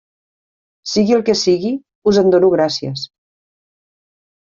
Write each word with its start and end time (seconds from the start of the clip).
Sigui 0.93 1.17
el 1.19 1.21
que 1.29 1.37
sigui, 1.43 1.75
us 2.13 2.21
en 2.25 2.35
dono 2.37 2.53
gràcies. 2.59 3.09